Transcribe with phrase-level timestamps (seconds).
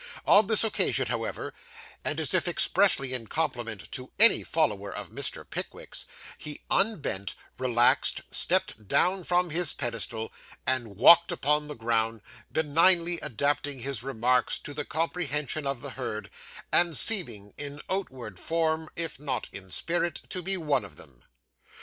[0.25, 1.53] On this occasion, however,
[2.03, 5.47] and as if expressly in compliment to any follower of Mr.
[5.47, 6.07] Pickwick's,
[6.39, 10.33] he unbent, relaxed, stepped down from his pedestal,
[10.65, 16.31] and walked upon the ground, benignly adapting his remarks to the comprehension of the herd,
[16.71, 21.21] and seeming in outward form, if not in spirit, to be one of them.